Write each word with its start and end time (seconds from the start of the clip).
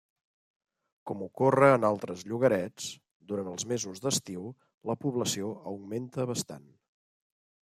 Com 1.09 1.19
ocorre 1.25 1.67
en 1.73 1.85
altres 1.89 2.23
llogarets, 2.31 2.87
durant 3.33 3.51
els 3.51 3.67
mesos 3.75 4.01
d'estiu 4.07 4.49
la 4.91 4.97
població 5.05 5.53
augmenta 5.73 6.27
bastant. 6.33 6.67